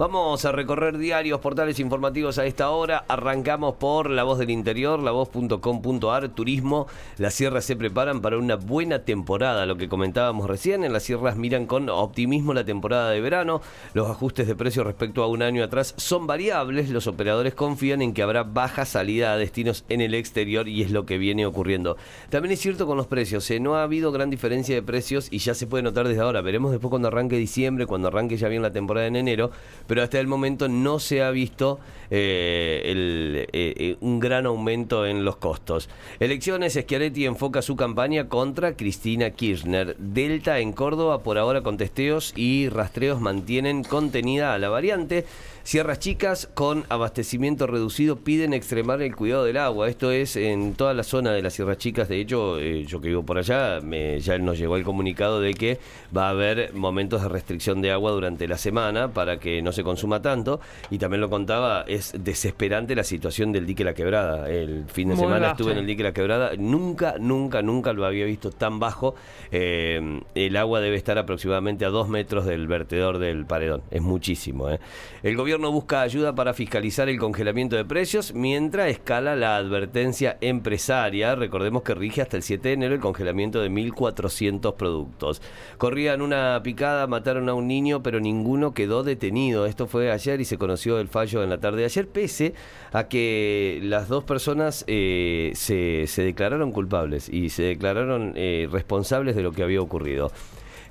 Vamos 0.00 0.46
a 0.46 0.52
recorrer 0.52 0.96
diarios, 0.96 1.40
portales 1.40 1.78
informativos 1.78 2.38
a 2.38 2.46
esta 2.46 2.70
hora. 2.70 3.04
Arrancamos 3.06 3.74
por 3.74 4.08
La 4.08 4.22
Voz 4.22 4.38
del 4.38 4.48
Interior, 4.48 4.98
lavoz.com.ar, 4.98 6.30
turismo. 6.30 6.86
Las 7.18 7.34
sierras 7.34 7.66
se 7.66 7.76
preparan 7.76 8.22
para 8.22 8.38
una 8.38 8.56
buena 8.56 9.00
temporada, 9.00 9.66
lo 9.66 9.76
que 9.76 9.90
comentábamos 9.90 10.48
recién. 10.48 10.84
En 10.84 10.94
las 10.94 11.02
sierras 11.02 11.36
miran 11.36 11.66
con 11.66 11.90
optimismo 11.90 12.54
la 12.54 12.64
temporada 12.64 13.10
de 13.10 13.20
verano. 13.20 13.60
Los 13.92 14.08
ajustes 14.08 14.46
de 14.46 14.54
precios 14.56 14.86
respecto 14.86 15.22
a 15.22 15.26
un 15.26 15.42
año 15.42 15.62
atrás 15.62 15.92
son 15.98 16.26
variables. 16.26 16.88
Los 16.88 17.06
operadores 17.06 17.52
confían 17.52 18.00
en 18.00 18.14
que 18.14 18.22
habrá 18.22 18.42
baja 18.42 18.86
salida 18.86 19.34
a 19.34 19.36
destinos 19.36 19.84
en 19.90 20.00
el 20.00 20.14
exterior 20.14 20.66
y 20.66 20.80
es 20.80 20.92
lo 20.92 21.04
que 21.04 21.18
viene 21.18 21.44
ocurriendo. 21.44 21.98
También 22.30 22.52
es 22.52 22.60
cierto 22.60 22.86
con 22.86 22.96
los 22.96 23.06
precios, 23.06 23.50
¿eh? 23.50 23.60
no 23.60 23.76
ha 23.76 23.82
habido 23.82 24.12
gran 24.12 24.30
diferencia 24.30 24.74
de 24.74 24.82
precios 24.82 25.28
y 25.30 25.40
ya 25.40 25.52
se 25.52 25.66
puede 25.66 25.82
notar 25.82 26.08
desde 26.08 26.22
ahora. 26.22 26.40
Veremos 26.40 26.70
después 26.70 26.88
cuando 26.88 27.08
arranque 27.08 27.36
diciembre, 27.36 27.84
cuando 27.84 28.08
arranque 28.08 28.38
ya 28.38 28.48
bien 28.48 28.62
la 28.62 28.72
temporada 28.72 29.06
en 29.06 29.16
enero 29.16 29.50
pero 29.90 30.04
hasta 30.04 30.20
el 30.20 30.28
momento 30.28 30.68
no 30.68 31.00
se 31.00 31.20
ha 31.20 31.32
visto 31.32 31.80
eh, 32.12 33.46
eh, 33.52 33.74
eh, 33.76 33.96
un 34.00 34.20
gran 34.20 34.46
aumento 34.46 35.04
en 35.04 35.24
los 35.24 35.36
costos. 35.36 35.88
Elecciones, 36.20 36.74
Schiaretti 36.74 37.26
enfoca 37.26 37.60
su 37.60 37.74
campaña 37.74 38.28
contra 38.28 38.76
Cristina 38.76 39.30
Kirchner. 39.30 39.96
Delta 39.98 40.60
en 40.60 40.72
Córdoba, 40.72 41.24
por 41.24 41.38
ahora 41.38 41.62
con 41.62 41.76
testeos 41.76 42.32
y 42.36 42.68
rastreos 42.68 43.20
mantienen 43.20 43.82
contenida 43.82 44.54
a 44.54 44.58
la 44.58 44.68
variante. 44.68 45.24
Sierras 45.62 45.98
Chicas 45.98 46.48
con 46.54 46.84
abastecimiento 46.88 47.66
reducido 47.66 48.16
piden 48.16 48.54
extremar 48.54 49.02
el 49.02 49.14
cuidado 49.14 49.44
del 49.44 49.58
agua. 49.58 49.88
Esto 49.88 50.10
es 50.10 50.34
en 50.36 50.74
toda 50.74 50.94
la 50.94 51.02
zona 51.02 51.32
de 51.32 51.42
las 51.42 51.52
Sierras 51.52 51.78
Chicas. 51.78 52.08
De 52.08 52.20
hecho, 52.20 52.58
yo 52.58 53.00
que 53.00 53.08
vivo 53.08 53.24
por 53.24 53.38
allá, 53.38 53.80
me, 53.80 54.18
ya 54.20 54.38
nos 54.38 54.58
llegó 54.58 54.76
el 54.76 54.84
comunicado 54.84 55.40
de 55.40 55.54
que 55.54 55.78
va 56.16 56.28
a 56.28 56.30
haber 56.30 56.72
momentos 56.72 57.22
de 57.22 57.28
restricción 57.28 57.82
de 57.82 57.92
agua 57.92 58.10
durante 58.10 58.48
la 58.48 58.56
semana 58.56 59.12
para 59.12 59.38
que 59.38 59.62
no 59.62 59.70
se 59.72 59.79
consuma 59.82 60.22
tanto. 60.22 60.60
Y 60.90 60.98
también 60.98 61.20
lo 61.20 61.30
contaba, 61.30 61.84
es 61.86 62.12
desesperante 62.18 62.94
la 62.94 63.04
situación 63.04 63.52
del 63.52 63.66
dique 63.66 63.84
La 63.84 63.94
Quebrada. 63.94 64.48
El 64.50 64.84
fin 64.88 65.08
de 65.08 65.16
semana 65.16 65.50
estuve 65.52 65.72
en 65.72 65.78
el 65.78 65.86
dique 65.86 66.02
La 66.02 66.12
Quebrada. 66.12 66.52
Nunca, 66.56 67.14
nunca, 67.18 67.62
nunca 67.62 67.92
lo 67.92 68.04
había 68.04 68.24
visto 68.24 68.50
tan 68.50 68.78
bajo. 68.78 69.14
Eh, 69.52 70.20
el 70.34 70.56
agua 70.56 70.80
debe 70.80 70.96
estar 70.96 71.18
aproximadamente 71.18 71.84
a 71.84 71.88
dos 71.88 72.08
metros 72.08 72.46
del 72.46 72.66
vertedor 72.66 73.18
del 73.18 73.46
paredón. 73.46 73.82
Es 73.90 74.02
muchísimo. 74.02 74.70
¿eh? 74.70 74.80
El 75.22 75.36
gobierno 75.36 75.70
busca 75.72 76.02
ayuda 76.02 76.34
para 76.34 76.54
fiscalizar 76.54 77.08
el 77.08 77.18
congelamiento 77.18 77.76
de 77.76 77.84
precios 77.84 78.34
mientras 78.34 78.88
escala 78.88 79.36
la 79.36 79.56
advertencia 79.56 80.36
empresaria. 80.40 81.34
Recordemos 81.34 81.82
que 81.82 81.94
rige 81.94 82.22
hasta 82.22 82.36
el 82.36 82.42
7 82.42 82.68
de 82.68 82.74
enero 82.74 82.94
el 82.94 83.00
congelamiento 83.00 83.60
de 83.60 83.70
1.400 83.70 84.74
productos. 84.74 85.42
Corrían 85.78 86.22
una 86.22 86.60
picada, 86.62 87.06
mataron 87.06 87.48
a 87.48 87.54
un 87.54 87.66
niño, 87.66 88.02
pero 88.02 88.20
ninguno 88.20 88.72
quedó 88.72 89.02
detenido. 89.02 89.66
Esto 89.70 89.86
fue 89.86 90.10
ayer 90.10 90.40
y 90.40 90.44
se 90.44 90.58
conoció 90.58 90.98
el 90.98 91.06
fallo 91.06 91.44
en 91.44 91.48
la 91.48 91.60
tarde 91.60 91.78
de 91.78 91.84
ayer, 91.84 92.08
pese 92.08 92.54
a 92.92 93.06
que 93.06 93.78
las 93.84 94.08
dos 94.08 94.24
personas 94.24 94.84
eh, 94.88 95.52
se, 95.54 96.08
declararon 96.24 96.72
culpables 96.72 97.28
y 97.28 97.50
se 97.50 97.62
declararon 97.62 98.32
eh, 98.34 98.68
responsables 98.70 99.36
de 99.36 99.42
lo 99.42 99.52
que 99.52 99.62
había 99.62 99.80
ocurrido. 99.80 100.32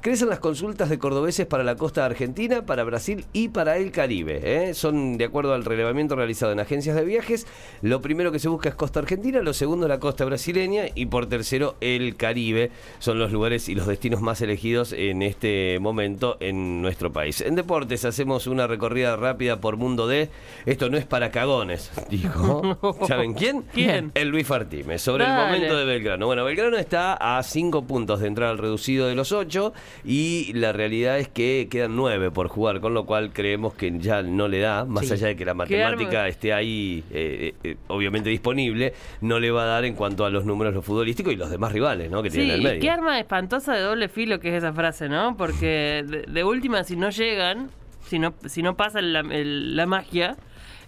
Crecen 0.02 0.30
las 0.30 0.40
consultas 0.40 0.90
de 0.90 0.98
cordobeses 0.98 1.46
para 1.46 1.66
la 1.66 1.76
costa 1.76 2.06
argentina, 2.06 2.66
para 2.66 2.86
Brasil 2.86 3.26
y 3.34 3.50
para 3.50 3.76
el 3.76 3.92
Caribe. 3.92 4.40
¿eh? 4.42 4.74
Son 4.74 5.18
de 5.18 5.26
acuerdo 5.26 5.54
al 5.54 5.66
relevamiento 5.66 6.16
realizado 6.16 6.54
en 6.54 6.62
agencias 6.62 6.96
de 6.96 7.04
viajes. 7.04 7.46
Lo 7.82 8.02
primero 8.02 8.32
que 8.32 8.40
se 8.40 8.48
busca 8.48 8.70
es 8.70 8.76
costa 8.76 9.02
argentina, 9.02 9.42
lo 9.42 9.52
segundo 9.52 9.90
la 9.90 10.00
costa 10.00 10.24
brasileña 10.24 10.84
y 10.96 11.08
por 11.08 11.28
tercero 11.28 11.76
el 11.82 12.16
Caribe. 12.16 12.72
Son 13.00 13.20
los 13.20 13.34
lugares 13.34 13.68
y 13.68 13.76
los 13.76 13.88
destinos 13.88 14.22
más 14.22 14.40
elegidos 14.42 14.94
en 14.94 15.22
este 15.22 15.80
momento 15.82 16.38
en 16.40 16.82
nuestro 16.82 17.12
país. 17.12 17.42
En 17.42 17.56
deportes 17.56 18.06
hacemos 18.06 18.48
una 18.48 18.68
recorrida 18.68 19.18
rápida 19.18 19.60
por 19.60 19.76
Mundo 19.76 20.08
D. 20.08 20.30
Esto 20.66 20.90
no 20.90 20.96
es 20.96 21.06
para 21.06 21.30
cagones, 21.30 21.92
dijo. 22.10 22.78
¿Saben 23.06 23.34
quién? 23.34 23.64
¿Quién? 23.74 24.14
El 24.16 24.30
Luis 24.30 24.48
Fartime. 24.48 24.98
Sobre 24.98 25.26
el 25.26 25.34
momento 25.34 25.76
de 25.76 25.84
Belgrano. 25.84 26.26
Bueno, 26.26 26.46
Belgrano 26.46 26.78
está 26.78 27.16
a 27.38 27.44
cinco 27.44 27.84
puntos 27.84 28.22
de 28.22 28.28
entrar 28.28 28.50
al 28.50 28.60
reducido 28.60 29.06
de 29.06 29.16
los 29.16 29.34
ocho 29.34 29.74
y 30.04 30.54
la 30.54 30.72
realidad 30.72 31.20
es 31.20 31.28
que 31.28 31.68
quedan 31.70 31.96
nueve 31.96 32.32
por 32.32 32.48
jugar, 32.48 32.80
con 32.80 32.94
lo 32.94 33.06
cual 33.06 33.32
creemos 33.34 33.74
que 33.74 33.98
ya 34.00 34.22
no 34.22 34.48
le 34.48 34.60
da, 34.60 34.86
más 34.86 35.12
allá 35.12 35.28
de 35.28 35.36
que 35.36 35.46
la 35.46 35.54
matemática 35.54 36.28
esté 36.28 36.54
ahí 36.54 37.04
eh, 37.12 37.54
eh, 37.64 37.76
obviamente 37.88 38.30
disponible, 38.30 38.94
no 39.22 39.40
le 39.40 39.52
va 39.52 39.64
a 39.64 39.68
dar 39.68 39.86
en 39.86 39.96
cuanto 39.96 40.26
a 40.26 40.30
los 40.30 40.46
números 40.46 40.74
los 40.74 40.86
futbolísticos 40.86 41.34
y 41.34 41.36
los 41.36 41.50
demás 41.50 41.72
rivales 41.72 42.10
¿no? 42.10 42.24
que 42.24 42.30
tienen 42.30 42.50
en 42.50 42.56
el 42.56 42.62
medio. 42.64 42.82
Qué 42.82 42.90
arma 42.90 43.20
espantosa 43.20 43.74
de 43.74 43.82
doble 43.82 44.10
filo 44.10 44.40
que 44.40 44.50
es 44.50 44.56
esa 44.56 44.74
frase, 44.74 45.10
¿no? 45.10 45.36
Porque 45.38 46.04
de, 46.28 46.44
última, 46.44 46.84
si 46.84 46.96
no 46.96 47.10
llegan, 47.10 47.70
si 48.06 48.20
no, 48.20 48.34
si 48.46 48.64
no 48.64 48.76
pasa 48.76 49.02
la, 49.02 49.24
la 49.24 49.86
magia, 49.86 50.38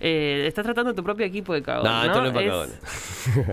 eh, 0.04 0.46
estás 0.48 0.66
tratando 0.66 0.96
tu 0.96 1.04
propio 1.04 1.28
equipo 1.28 1.54
de 1.54 1.62
cagón. 1.62 1.86
No, 1.86 2.04
esto 2.04 2.22
no 2.24 2.40
es, 2.40 2.80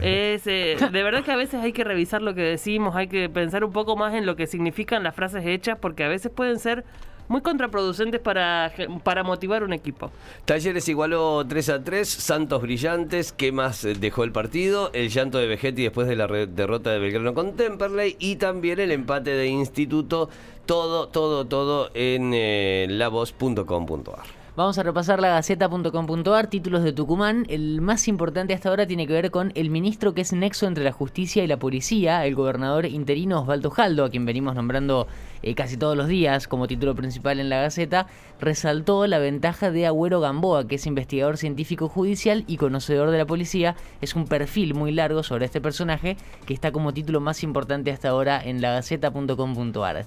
es 0.02 0.46
eh, 0.46 0.76
De 0.90 1.02
verdad 1.02 1.22
que 1.22 1.30
a 1.30 1.36
veces 1.36 1.62
hay 1.62 1.74
que 1.74 1.84
revisar 1.84 2.22
lo 2.22 2.34
que 2.34 2.40
decimos, 2.40 2.96
hay 2.96 3.06
que 3.06 3.28
pensar 3.28 3.64
un 3.64 3.72
poco 3.72 3.96
más 3.96 4.14
en 4.14 4.24
lo 4.24 4.34
que 4.34 4.46
significan 4.46 5.02
las 5.02 5.14
frases 5.14 5.44
hechas, 5.44 5.76
porque 5.78 6.04
a 6.04 6.08
veces 6.08 6.32
pueden 6.34 6.58
ser 6.58 6.86
muy 7.28 7.42
contraproducentes 7.42 8.18
para, 8.18 8.72
para 9.02 9.22
motivar 9.22 9.62
un 9.62 9.74
equipo. 9.74 10.10
Talleres 10.46 10.88
igualó 10.88 11.44
3 11.46 11.68
a 11.68 11.84
3, 11.84 12.08
Santos 12.08 12.62
brillantes, 12.62 13.32
¿qué 13.32 13.52
más 13.52 13.86
dejó 14.00 14.24
el 14.24 14.32
partido? 14.32 14.90
El 14.94 15.10
llanto 15.10 15.36
de 15.36 15.48
Vegetti 15.48 15.82
después 15.82 16.08
de 16.08 16.16
la 16.16 16.26
derrota 16.26 16.90
de 16.92 16.98
Belgrano 16.98 17.34
con 17.34 17.56
Temperley 17.56 18.16
y 18.18 18.36
también 18.36 18.80
el 18.80 18.90
empate 18.90 19.32
de 19.32 19.48
Instituto, 19.48 20.30
todo, 20.64 21.08
todo, 21.08 21.44
todo 21.44 21.90
en 21.92 22.32
eh, 22.32 22.86
lavoz.com.ar. 22.88 24.37
Vamos 24.58 24.76
a 24.76 24.82
repasar 24.82 25.20
la 25.20 25.28
gaceta.com.ar, 25.28 26.48
títulos 26.48 26.82
de 26.82 26.92
Tucumán. 26.92 27.46
El 27.48 27.80
más 27.80 28.08
importante 28.08 28.54
hasta 28.54 28.68
ahora 28.68 28.88
tiene 28.88 29.06
que 29.06 29.12
ver 29.12 29.30
con 29.30 29.52
el 29.54 29.70
ministro 29.70 30.14
que 30.14 30.22
es 30.22 30.32
nexo 30.32 30.66
entre 30.66 30.82
la 30.82 30.90
justicia 30.90 31.44
y 31.44 31.46
la 31.46 31.60
policía, 31.60 32.26
el 32.26 32.34
gobernador 32.34 32.84
interino 32.84 33.42
Osvaldo 33.42 33.70
Jaldo, 33.70 34.04
a 34.04 34.10
quien 34.10 34.26
venimos 34.26 34.56
nombrando 34.56 35.06
eh, 35.42 35.54
casi 35.54 35.76
todos 35.76 35.96
los 35.96 36.08
días 36.08 36.48
como 36.48 36.66
título 36.66 36.96
principal 36.96 37.38
en 37.38 37.50
la 37.50 37.60
Gaceta, 37.60 38.08
resaltó 38.40 39.06
la 39.06 39.20
ventaja 39.20 39.70
de 39.70 39.86
Agüero 39.86 40.18
Gamboa, 40.18 40.66
que 40.66 40.74
es 40.74 40.86
investigador 40.88 41.36
científico 41.36 41.88
judicial 41.88 42.42
y 42.48 42.56
conocedor 42.56 43.12
de 43.12 43.18
la 43.18 43.26
policía. 43.26 43.76
Es 44.00 44.16
un 44.16 44.26
perfil 44.26 44.74
muy 44.74 44.90
largo 44.90 45.22
sobre 45.22 45.44
este 45.44 45.60
personaje 45.60 46.16
que 46.46 46.54
está 46.54 46.72
como 46.72 46.92
título 46.92 47.20
más 47.20 47.44
importante 47.44 47.92
hasta 47.92 48.08
ahora 48.08 48.42
en 48.44 48.60
la 48.60 48.72
gaceta.com.ar. 48.72 50.06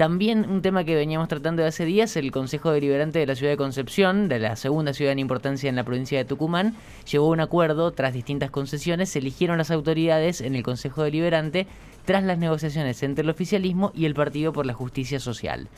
También 0.00 0.48
un 0.48 0.62
tema 0.62 0.84
que 0.84 0.94
veníamos 0.94 1.28
tratando 1.28 1.60
de 1.60 1.68
hace 1.68 1.84
días, 1.84 2.16
el 2.16 2.32
Consejo 2.32 2.72
Deliberante 2.72 3.18
de 3.18 3.26
la 3.26 3.34
Ciudad 3.34 3.52
de 3.52 3.58
Concepción, 3.58 4.30
de 4.30 4.38
la 4.38 4.56
segunda 4.56 4.94
ciudad 4.94 5.12
en 5.12 5.18
importancia 5.18 5.68
en 5.68 5.76
la 5.76 5.84
provincia 5.84 6.16
de 6.16 6.24
Tucumán, 6.24 6.74
llegó 7.12 7.26
a 7.26 7.32
un 7.32 7.40
acuerdo 7.40 7.90
tras 7.90 8.14
distintas 8.14 8.50
concesiones, 8.50 9.10
se 9.10 9.18
eligieron 9.18 9.58
las 9.58 9.70
autoridades 9.70 10.40
en 10.40 10.54
el 10.54 10.62
Consejo 10.62 11.02
Deliberante 11.02 11.66
tras 12.06 12.24
las 12.24 12.38
negociaciones 12.38 13.02
entre 13.02 13.24
el 13.24 13.28
oficialismo 13.28 13.92
y 13.94 14.06
el 14.06 14.14
Partido 14.14 14.54
por 14.54 14.64
la 14.64 14.72
Justicia 14.72 15.20
Social. 15.20 15.68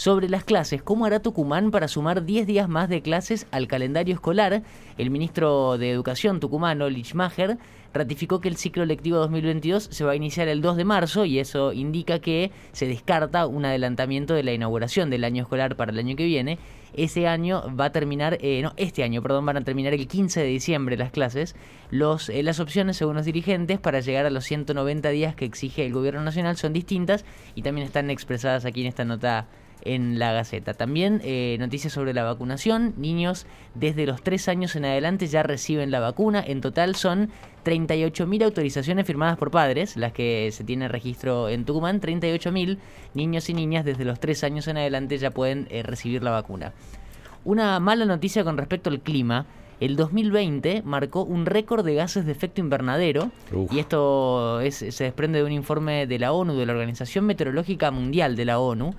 Sobre 0.00 0.30
las 0.30 0.44
clases, 0.44 0.82
¿cómo 0.82 1.04
hará 1.04 1.20
Tucumán 1.20 1.70
para 1.70 1.86
sumar 1.86 2.24
10 2.24 2.46
días 2.46 2.70
más 2.70 2.88
de 2.88 3.02
clases 3.02 3.46
al 3.50 3.68
calendario 3.68 4.14
escolar? 4.14 4.62
El 4.96 5.10
ministro 5.10 5.76
de 5.76 5.90
Educación 5.90 6.40
tucumano, 6.40 6.88
Lichmacher, 6.88 7.58
ratificó 7.92 8.40
que 8.40 8.48
el 8.48 8.56
ciclo 8.56 8.86
lectivo 8.86 9.18
2022 9.18 9.90
se 9.90 10.04
va 10.04 10.12
a 10.12 10.16
iniciar 10.16 10.48
el 10.48 10.62
2 10.62 10.78
de 10.78 10.84
marzo 10.86 11.26
y 11.26 11.38
eso 11.38 11.74
indica 11.74 12.18
que 12.18 12.50
se 12.72 12.86
descarta 12.86 13.46
un 13.46 13.66
adelantamiento 13.66 14.32
de 14.32 14.42
la 14.42 14.54
inauguración 14.54 15.10
del 15.10 15.22
año 15.22 15.42
escolar 15.42 15.76
para 15.76 15.92
el 15.92 15.98
año 15.98 16.16
que 16.16 16.24
viene. 16.24 16.58
Ese 16.94 17.28
año 17.28 17.62
va 17.78 17.84
a 17.84 17.92
terminar, 17.92 18.38
eh, 18.40 18.62
no, 18.62 18.72
este 18.78 19.04
año, 19.04 19.20
perdón, 19.20 19.44
van 19.44 19.58
a 19.58 19.64
terminar 19.64 19.92
el 19.92 20.08
15 20.08 20.40
de 20.40 20.46
diciembre 20.46 20.96
las 20.96 21.10
clases. 21.10 21.54
Los, 21.90 22.30
eh, 22.30 22.42
las 22.42 22.58
opciones, 22.58 22.96
según 22.96 23.16
los 23.16 23.26
dirigentes, 23.26 23.78
para 23.78 24.00
llegar 24.00 24.24
a 24.24 24.30
los 24.30 24.46
190 24.46 25.10
días 25.10 25.34
que 25.34 25.44
exige 25.44 25.84
el 25.84 25.92
gobierno 25.92 26.22
nacional 26.22 26.56
son 26.56 26.72
distintas 26.72 27.26
y 27.54 27.60
también 27.60 27.86
están 27.86 28.08
expresadas 28.08 28.64
aquí 28.64 28.80
en 28.80 28.86
esta 28.86 29.04
nota 29.04 29.46
en 29.84 30.18
la 30.18 30.32
Gaceta. 30.32 30.74
También 30.74 31.20
eh, 31.24 31.56
noticias 31.58 31.92
sobre 31.92 32.14
la 32.14 32.24
vacunación. 32.24 32.94
Niños 32.96 33.46
desde 33.74 34.06
los 34.06 34.22
3 34.22 34.48
años 34.48 34.76
en 34.76 34.84
adelante 34.84 35.26
ya 35.26 35.42
reciben 35.42 35.90
la 35.90 36.00
vacuna. 36.00 36.42
En 36.46 36.60
total 36.60 36.94
son 36.96 37.30
38.000 37.64 38.44
autorizaciones 38.44 39.06
firmadas 39.06 39.36
por 39.36 39.50
padres, 39.50 39.96
las 39.96 40.12
que 40.12 40.50
se 40.52 40.64
tiene 40.64 40.88
registro 40.88 41.48
en 41.48 41.64
Tucumán. 41.64 42.00
38.000 42.00 42.78
niños 43.14 43.48
y 43.50 43.54
niñas 43.54 43.84
desde 43.84 44.04
los 44.04 44.20
3 44.20 44.44
años 44.44 44.68
en 44.68 44.78
adelante 44.78 45.18
ya 45.18 45.30
pueden 45.30 45.66
eh, 45.70 45.82
recibir 45.82 46.22
la 46.22 46.30
vacuna. 46.30 46.72
Una 47.44 47.80
mala 47.80 48.04
noticia 48.04 48.44
con 48.44 48.58
respecto 48.58 48.90
al 48.90 49.00
clima. 49.00 49.46
El 49.80 49.96
2020 49.96 50.82
marcó 50.84 51.24
un 51.24 51.46
récord 51.46 51.86
de 51.86 51.94
gases 51.94 52.26
de 52.26 52.32
efecto 52.32 52.60
invernadero 52.60 53.30
y 53.70 53.78
esto 53.78 54.60
se 54.70 55.04
desprende 55.04 55.38
de 55.38 55.44
un 55.46 55.52
informe 55.52 56.06
de 56.06 56.18
la 56.18 56.32
ONU, 56.32 56.54
de 56.54 56.66
la 56.66 56.74
Organización 56.74 57.24
Meteorológica 57.24 57.90
Mundial 57.90 58.36
de 58.36 58.44
la 58.44 58.58
ONU, 58.58 58.94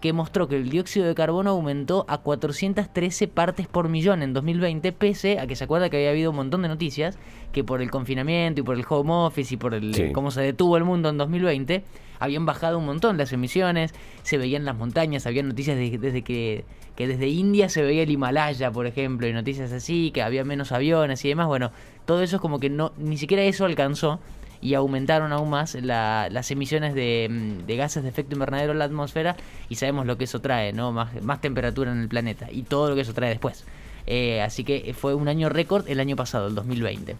que 0.00 0.12
mostró 0.12 0.48
que 0.48 0.56
el 0.56 0.68
dióxido 0.68 1.06
de 1.06 1.14
carbono 1.14 1.50
aumentó 1.50 2.04
a 2.08 2.18
413 2.18 3.28
partes 3.28 3.66
por 3.66 3.88
millón 3.88 4.22
en 4.22 4.32
2020, 4.32 4.92
pese 4.92 5.38
a 5.38 5.46
que 5.46 5.56
se 5.56 5.64
acuerda 5.64 5.88
que 5.88 5.96
había 5.96 6.10
habido 6.10 6.30
un 6.30 6.36
montón 6.36 6.62
de 6.62 6.68
noticias 6.68 7.18
que 7.52 7.64
por 7.64 7.80
el 7.80 7.90
confinamiento 7.90 8.60
y 8.60 8.64
por 8.64 8.76
el 8.76 8.84
home 8.88 9.12
office 9.12 9.54
y 9.54 9.56
por 9.56 9.74
el 9.74 10.12
cómo 10.12 10.30
se 10.30 10.42
detuvo 10.42 10.76
el 10.76 10.84
mundo 10.84 11.08
en 11.08 11.16
2020, 11.16 11.84
habían 12.18 12.46
bajado 12.46 12.78
un 12.78 12.86
montón 12.86 13.16
las 13.16 13.32
emisiones, 13.32 13.94
se 14.22 14.38
veían 14.38 14.64
las 14.64 14.76
montañas, 14.76 15.26
había 15.26 15.42
noticias 15.42 15.76
desde 15.76 16.22
que, 16.22 16.64
que 16.94 17.06
desde 17.06 17.28
India 17.28 17.68
se 17.68 17.82
veía 17.82 18.02
el 18.02 18.10
Himalaya, 18.10 18.70
por 18.70 18.86
ejemplo, 18.86 19.26
y 19.26 19.32
noticias 19.32 19.72
así, 19.72 20.10
que 20.10 20.22
había 20.22 20.44
menos 20.44 20.72
aviones 20.72 21.24
y 21.24 21.28
demás, 21.28 21.46
bueno, 21.46 21.72
todo 22.04 22.22
eso 22.22 22.36
es 22.36 22.42
como 22.42 22.60
que 22.60 22.70
no 22.70 22.92
ni 22.98 23.16
siquiera 23.16 23.42
eso 23.42 23.64
alcanzó 23.64 24.20
y 24.60 24.74
aumentaron 24.74 25.32
aún 25.32 25.50
más 25.50 25.74
las 25.74 26.50
emisiones 26.50 26.94
de, 26.94 27.64
gases 27.66 28.02
de 28.02 28.08
efecto 28.08 28.34
invernadero 28.34 28.72
en 28.72 28.78
la 28.78 28.86
atmósfera 28.86 29.36
y 29.68 29.76
sabemos 29.76 30.06
lo 30.06 30.16
que 30.18 30.24
eso 30.24 30.40
trae, 30.40 30.72
¿no? 30.72 30.92
Más, 30.92 31.22
más 31.22 31.40
temperatura 31.40 31.92
en 31.92 32.00
el 32.00 32.08
planeta 32.08 32.48
y 32.50 32.62
todo 32.62 32.88
lo 32.88 32.94
que 32.94 33.02
eso 33.02 33.14
trae 33.14 33.30
después. 33.30 33.64
Eh, 34.06 34.40
así 34.40 34.64
que 34.64 34.94
fue 34.96 35.14
un 35.14 35.28
año 35.28 35.48
récord 35.48 35.88
el 35.88 36.00
año 36.00 36.16
pasado, 36.16 36.48
el 36.48 36.54
2020. 36.54 37.16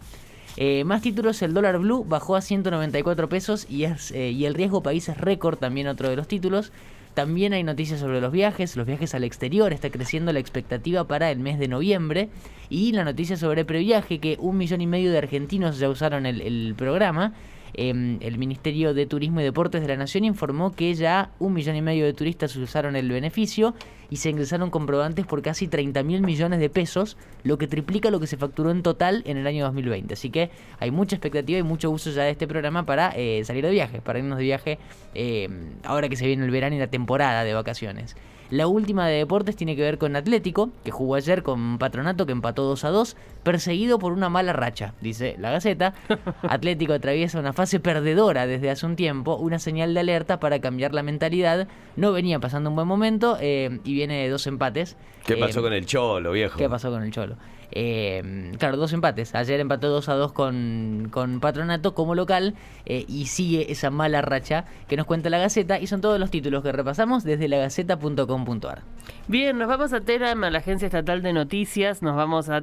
Eh, 0.59 0.85
más 0.85 1.03
títulos, 1.03 1.43
el 1.43 1.53
dólar 1.53 1.79
blue 1.79 2.05
bajó 2.05 2.37
a 2.37 2.41
194 2.41 3.29
pesos 3.29 3.67
y, 3.69 3.85
es, 3.85 4.11
eh, 4.13 4.31
y 4.31 4.47
el 4.47 4.55
riesgo 4.55 4.83
país 4.83 5.09
es 5.09 5.19
récord, 5.19 5.59
también 5.59 5.87
otro 5.87 6.09
de 6.09 6.17
los 6.17 6.29
títulos. 6.29 6.73
También 7.17 7.55
hay 7.55 7.63
noticias 7.63 7.99
sobre 7.99 8.21
los 8.21 8.31
viajes, 8.31 8.77
los 8.77 8.87
viajes 8.87 9.15
al 9.15 9.25
exterior, 9.25 9.73
está 9.73 9.89
creciendo 9.89 10.35
la 10.35 10.39
expectativa 10.39 11.09
para 11.09 11.31
el 11.31 11.39
mes 11.39 11.59
de 11.59 11.67
noviembre. 11.67 12.29
Y 12.69 12.93
la 12.93 13.05
noticia 13.05 13.39
sobre 13.39 13.65
previaje, 13.65 14.19
que 14.19 14.37
un 14.39 14.59
millón 14.59 14.83
y 14.83 14.87
medio 14.87 15.11
de 15.11 15.17
argentinos 15.17 15.79
ya 15.79 15.89
usaron 15.89 16.27
el 16.27 16.75
programa 16.77 17.33
Em, 17.79 18.17
el 18.23 18.39
Ministerio 18.39 18.95
de 18.95 19.05
Turismo 19.05 19.41
y 19.41 19.45
Deportes 19.45 19.83
de 19.83 19.89
la 19.89 19.97
Nación 19.97 20.25
informó 20.25 20.73
que 20.73 20.95
ya 20.95 21.31
un 21.39 21.53
millón 21.53 21.77
y 21.77 21.83
medio 21.83 22.07
de 22.07 22.15
turistas 22.15 22.57
usaron 22.57 22.97
el 22.97 23.11
beneficio 23.11 23.75
y 24.09 24.17
se 24.17 24.31
ingresaron 24.31 24.71
comprobantes 24.71 25.27
por 25.27 25.43
casi 25.43 25.69
30 25.69 26.03
mil 26.03 26.23
millones 26.23 26.59
de 26.59 26.71
pesos, 26.71 27.19
lo 27.43 27.59
que 27.59 27.67
triplica 27.67 28.11
lo 28.11 28.19
que 28.19 28.27
se 28.27 28.39
facturó 28.39 28.71
en 28.71 28.83
total 28.83 29.23
en 29.27 29.37
el 29.37 29.47
año 29.47 29.65
2020. 29.65 30.15
Así 30.15 30.31
que 30.31 30.51
hay 30.79 30.91
mucha 30.91 31.17
expectativa 31.17 31.59
y 31.59 31.63
mucho 31.63 31.91
uso 31.91 32.11
ya 32.11 32.23
de 32.23 32.31
este 32.31 32.49
programa 32.49 32.87
para 32.87 33.13
eh, 33.15 33.43
salir 33.45 33.63
de 33.63 33.73
viaje, 33.73 34.01
para 34.01 34.21
irnos 34.21 34.39
de 34.39 34.45
viaje 34.45 34.79
em, 35.13 35.75
ahora 35.85 36.09
que 36.09 36.17
se 36.17 36.27
viene 36.27 36.47
el 36.47 36.51
verano 36.51 36.77
y 36.77 36.79
la 36.79 36.87
temporada 36.87 37.45
de 37.45 37.53
vacaciones. 37.53 38.17
La 38.49 38.69
última 38.69 39.09
de 39.09 39.17
deportes 39.17 39.57
tiene 39.57 39.75
que 39.75 39.83
ver 39.83 39.99
con 39.99 40.15
Atlético, 40.15 40.71
que 40.85 40.93
jugó 40.93 41.17
ayer 41.17 41.43
con 41.43 41.79
Patronato, 41.79 42.27
que 42.27 42.33
empató 42.33 42.63
2 42.63 42.85
a 42.85 42.91
2, 42.91 43.17
perseguido 43.47 44.01
por 44.01 44.13
una 44.13 44.29
mala 44.29 44.53
racha, 44.53 44.93
dice 45.01 45.37
la 45.39 45.53
Gaceta. 45.53 45.95
Atlético 46.43 46.95
atraviesa 46.95 47.39
una 47.39 47.53
fase 47.53 47.79
perdedora 47.79 48.45
desde 48.45 48.71
hace 48.71 48.85
un 48.85 48.97
tiempo, 48.97 49.37
una 49.37 49.61
señal 49.61 49.95
de 49.95 50.01
alerta 50.01 50.41
para 50.41 50.59
cambiar 50.61 50.93
la 50.93 51.05
mentalidad. 51.05 51.69
No 51.95 52.11
venía 52.11 52.41
pasando 52.41 52.71
un 52.71 52.77
buen 52.77 52.89
momento 52.89 53.39
eh, 53.41 53.79
y 53.85 53.95
viene 53.95 54.21
de 54.21 54.31
dos 54.31 54.49
empates. 54.49 54.97
¿Qué 55.25 55.37
pasó 55.37 55.61
eh, 55.61 55.63
con 55.63 55.73
el 55.73 55.87
Cholo, 55.87 56.33
viejo? 56.33 56.59
¿Qué 56.59 56.69
pasó 56.69 56.91
con 56.91 57.05
el 57.05 57.13
Cholo? 57.13 57.37
Eh, 57.73 58.53
claro, 58.59 58.77
dos 58.77 58.93
empates. 58.93 59.35
Ayer 59.35 59.61
empató 59.61 59.89
2 59.89 60.09
a 60.09 60.15
2 60.15 60.33
con, 60.33 61.09
con 61.11 61.41
Patronato 61.41 61.95
como 61.95 62.15
local 62.15 62.55
eh, 62.85 63.05
y 63.09 63.27
sigue 63.27 63.71
esa 63.73 63.91
mala 63.91 64.23
racha 64.23 64.65
que 64.89 64.97
nos 64.97 65.07
cuenta 65.07 65.31
la 65.31 65.39
Gaceta 65.39 65.79
y 65.79 65.87
son 65.87 66.01
todos 66.01 66.19
los 66.19 66.31
títulos 66.31 66.63
que 66.63 66.73
repasamos 66.73 67.25
desde 67.25 67.49
lagaceta.com.ar. 67.49 68.83
Bien, 69.29 69.59
nos 69.59 69.69
vamos 69.69 69.93
a 69.93 70.01
Telam, 70.01 70.45
a 70.45 70.51
la 70.51 70.59
agencia 70.59 70.87
estatal 70.87 71.23
de 71.23 71.33
noticias, 71.33 72.03
nos 72.03 72.17
vamos 72.17 72.49
a 72.49 72.63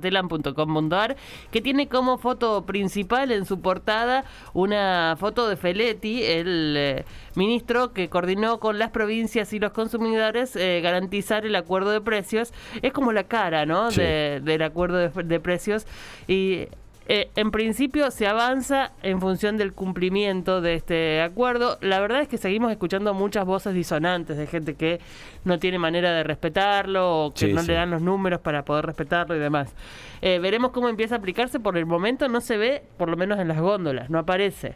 telam.com.ar 0.73 1.15
que 1.51 1.61
tiene 1.61 1.87
como 1.87 2.17
foto 2.17 2.65
principal 2.65 3.31
en 3.31 3.45
su 3.45 3.61
portada 3.61 4.25
una 4.53 5.15
foto 5.19 5.47
de 5.47 5.57
Feletti, 5.57 6.23
el 6.23 6.75
eh, 6.77 7.05
ministro 7.35 7.93
que 7.93 8.09
coordinó 8.09 8.59
con 8.59 8.79
las 8.79 8.91
provincias 8.91 9.53
y 9.53 9.59
los 9.59 9.71
consumidores 9.71 10.55
garantizar 10.55 11.45
el 11.45 11.55
acuerdo 11.55 11.91
de 11.91 12.01
precios. 12.01 12.53
Es 12.81 12.93
como 12.93 13.11
la 13.11 13.23
cara, 13.23 13.65
¿no? 13.65 13.89
del 13.91 14.61
acuerdo 14.61 14.97
de, 14.97 15.39
precios 15.39 15.85
y 16.27 16.67
eh, 17.07 17.29
en 17.35 17.51
principio 17.51 18.09
se 18.11 18.27
avanza 18.27 18.91
en 19.01 19.19
función 19.19 19.57
del 19.57 19.73
cumplimiento 19.73 20.61
de 20.61 20.75
este 20.75 21.21
acuerdo. 21.21 21.77
La 21.81 21.99
verdad 21.99 22.21
es 22.21 22.29
que 22.29 22.37
seguimos 22.37 22.71
escuchando 22.71 23.13
muchas 23.13 23.45
voces 23.45 23.73
disonantes 23.73 24.37
de 24.37 24.47
gente 24.47 24.75
que 24.75 25.01
no 25.43 25.59
tiene 25.59 25.79
manera 25.79 26.13
de 26.13 26.23
respetarlo 26.23 27.25
o 27.25 27.33
que 27.33 27.53
no 27.53 27.61
le 27.61 27.73
dan 27.73 27.91
los 27.91 28.01
números 28.01 28.39
para 28.39 28.63
poder 28.63 28.85
respetarlo 28.85 29.35
y 29.35 29.39
demás. 29.39 29.73
Eh, 30.21 30.39
veremos 30.39 30.71
cómo 30.71 30.87
empieza 30.87 31.15
a 31.15 31.17
aplicarse. 31.17 31.59
Por 31.59 31.77
el 31.77 31.85
momento 31.85 32.29
no 32.29 32.39
se 32.39 32.55
ve, 32.57 32.83
por 32.97 33.09
lo 33.09 33.17
menos 33.17 33.37
en 33.39 33.49
las 33.49 33.59
góndolas, 33.59 34.09
no 34.09 34.19
aparece. 34.19 34.75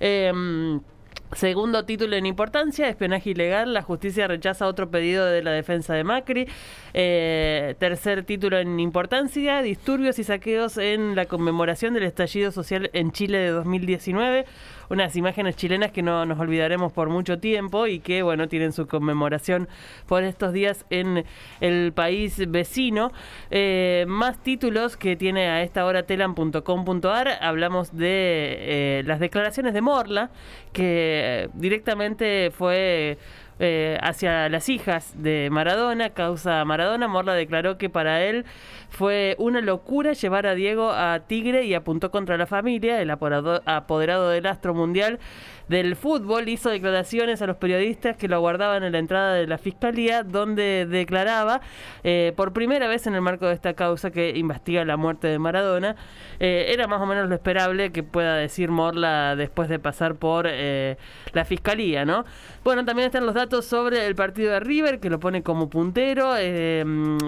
Em, 0.00 0.80
Segundo 1.32 1.84
título 1.84 2.16
en 2.16 2.26
importancia, 2.26 2.88
espionaje 2.88 3.30
ilegal. 3.30 3.72
La 3.72 3.82
justicia 3.82 4.26
rechaza 4.26 4.66
otro 4.66 4.90
pedido 4.90 5.26
de 5.26 5.42
la 5.44 5.52
defensa 5.52 5.94
de 5.94 6.02
Macri. 6.02 6.48
Eh, 6.92 7.76
tercer 7.78 8.24
título 8.24 8.58
en 8.58 8.80
importancia, 8.80 9.62
disturbios 9.62 10.18
y 10.18 10.24
saqueos 10.24 10.76
en 10.76 11.14
la 11.14 11.26
conmemoración 11.26 11.94
del 11.94 12.02
estallido 12.02 12.50
social 12.50 12.90
en 12.94 13.12
Chile 13.12 13.38
de 13.38 13.50
2019 13.50 14.44
unas 14.90 15.16
imágenes 15.16 15.56
chilenas 15.56 15.92
que 15.92 16.02
no 16.02 16.26
nos 16.26 16.38
olvidaremos 16.38 16.92
por 16.92 17.08
mucho 17.08 17.38
tiempo 17.38 17.86
y 17.86 18.00
que, 18.00 18.22
bueno, 18.22 18.48
tienen 18.48 18.72
su 18.72 18.86
conmemoración 18.86 19.68
por 20.06 20.24
estos 20.24 20.52
días 20.52 20.84
en 20.90 21.24
el 21.60 21.92
país 21.94 22.50
vecino. 22.50 23.12
Eh, 23.50 24.04
más 24.08 24.42
títulos 24.42 24.96
que 24.96 25.16
tiene 25.16 25.48
a 25.48 25.62
esta 25.62 25.86
hora 25.86 26.02
telan.com.ar. 26.02 27.38
Hablamos 27.40 27.96
de 27.96 28.56
eh, 28.58 29.02
las 29.06 29.20
declaraciones 29.20 29.74
de 29.74 29.80
Morla, 29.80 30.30
que 30.72 31.48
directamente 31.54 32.50
fue 32.50 33.16
eh, 33.60 33.98
hacia 34.00 34.48
las 34.48 34.68
hijas 34.68 35.12
de 35.22 35.48
Maradona, 35.52 36.10
causa 36.10 36.64
Maradona. 36.64 37.08
Morla 37.08 37.34
declaró 37.34 37.78
que 37.78 37.90
para 37.90 38.24
él 38.24 38.46
fue 38.88 39.36
una 39.38 39.60
locura 39.60 40.14
llevar 40.14 40.46
a 40.46 40.54
Diego 40.54 40.90
a 40.90 41.20
Tigre 41.26 41.64
y 41.66 41.74
apuntó 41.74 42.10
contra 42.10 42.36
la 42.36 42.46
familia, 42.46 43.00
el 43.00 43.10
apoderado 43.10 44.30
del 44.30 44.46
astro 44.46 44.74
mundial 44.74 45.20
del 45.70 45.94
fútbol 45.94 46.48
hizo 46.48 46.68
declaraciones 46.68 47.40
a 47.42 47.46
los 47.46 47.56
periodistas 47.56 48.16
que 48.16 48.26
lo 48.26 48.34
aguardaban 48.34 48.82
en 48.82 48.90
la 48.90 48.98
entrada 48.98 49.34
de 49.34 49.46
la 49.46 49.56
fiscalía, 49.56 50.24
donde 50.24 50.84
declaraba, 50.84 51.60
eh, 52.02 52.32
por 52.34 52.52
primera 52.52 52.88
vez 52.88 53.06
en 53.06 53.14
el 53.14 53.20
marco 53.20 53.46
de 53.46 53.54
esta 53.54 53.74
causa 53.74 54.10
que 54.10 54.30
investiga 54.36 54.84
la 54.84 54.96
muerte 54.96 55.28
de 55.28 55.38
Maradona, 55.38 55.94
eh, 56.40 56.66
era 56.70 56.88
más 56.88 57.00
o 57.00 57.06
menos 57.06 57.28
lo 57.28 57.36
esperable 57.36 57.92
que 57.92 58.02
pueda 58.02 58.34
decir 58.34 58.68
Morla 58.68 59.36
después 59.36 59.68
de 59.68 59.78
pasar 59.78 60.16
por 60.16 60.46
eh, 60.48 60.96
la 61.34 61.44
fiscalía, 61.44 62.04
¿no? 62.04 62.24
Bueno, 62.64 62.84
también 62.84 63.06
están 63.06 63.24
los 63.24 63.36
datos 63.36 63.49
sobre 63.62 64.06
el 64.06 64.14
partido 64.14 64.52
de 64.52 64.60
River, 64.60 65.00
que 65.00 65.10
lo 65.10 65.20
pone 65.20 65.42
como 65.42 65.68
puntero. 65.68 66.34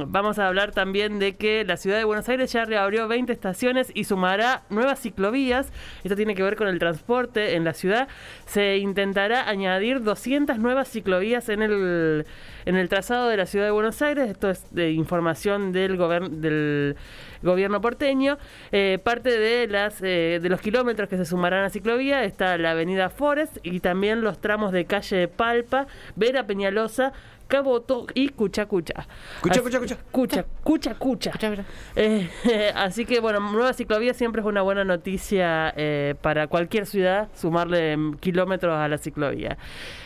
vamos 0.06 0.38
a 0.38 0.48
hablar 0.48 0.72
también 0.72 1.18
de 1.18 1.36
que 1.36 1.64
la 1.64 1.76
ciudad 1.76 1.98
de 1.98 2.04
Buenos 2.04 2.28
Aires 2.28 2.52
ya 2.52 2.64
reabrió 2.64 3.08
20 3.08 3.32
estaciones 3.32 3.90
y 3.94 4.04
sumará 4.04 4.62
nuevas 4.70 5.00
ciclovías. 5.00 5.72
Esto 6.04 6.16
tiene 6.16 6.34
que 6.34 6.42
ver 6.42 6.56
con 6.56 6.68
el 6.68 6.78
transporte 6.78 7.56
en 7.56 7.64
la 7.64 7.74
ciudad 7.74 8.08
se 8.46 8.78
intentará 8.78 9.48
añadir 9.48 10.02
200 10.02 10.58
nuevas 10.58 10.88
ciclovías 10.88 11.48
en 11.48 11.62
el, 11.62 12.26
en 12.64 12.76
el 12.76 12.88
trazado 12.88 13.28
de 13.28 13.36
la 13.36 13.46
ciudad 13.46 13.66
de 13.66 13.70
Buenos 13.70 14.02
Aires. 14.02 14.30
Esto 14.30 14.50
es 14.50 14.64
de 14.70 14.92
información 14.92 15.72
del, 15.72 15.96
del 16.40 16.96
gobierno 17.42 17.80
porteño. 17.80 18.38
Eh, 18.70 18.98
parte 19.02 19.38
de, 19.38 19.68
las, 19.68 20.02
eh, 20.02 20.40
de 20.42 20.48
los 20.48 20.60
kilómetros 20.60 21.08
que 21.08 21.16
se 21.16 21.24
sumarán 21.24 21.64
a 21.64 21.70
ciclovía 21.70 22.24
está 22.24 22.56
la 22.58 22.72
avenida 22.72 23.10
Forest 23.10 23.58
y 23.62 23.80
también 23.80 24.22
los 24.22 24.40
tramos 24.40 24.72
de 24.72 24.84
calle 24.84 25.28
Palpa, 25.28 25.86
Vera 26.16 26.46
Peñalosa, 26.46 27.12
Caboto 27.48 28.06
y 28.14 28.28
Cucha 28.30 28.66
Cucha. 28.66 29.06
Cucha, 29.40 29.62
Cucha, 29.62 29.78
Cucha. 29.78 29.96
Cucha, 30.10 30.44
Cucha, 30.62 30.94
Cucha. 30.94 31.32
Eh, 31.96 32.28
así 32.74 33.04
que, 33.04 33.20
bueno, 33.20 33.40
nueva 33.40 33.72
ciclovía 33.72 34.14
siempre 34.14 34.40
es 34.40 34.46
una 34.46 34.62
buena 34.62 34.84
noticia 34.84 35.72
eh, 35.76 36.14
para 36.20 36.46
cualquier 36.46 36.86
ciudad, 36.86 37.28
sumarle 37.34 37.96
kilómetros 38.20 38.76
a 38.76 38.88
la 38.88 38.98
ciclovía. 38.98 39.58